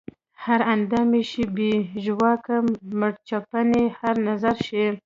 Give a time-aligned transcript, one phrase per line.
[0.43, 2.55] هر اندام ئې شي بې ژواکه
[2.99, 4.85] مړڅپن ئې هر نظر شي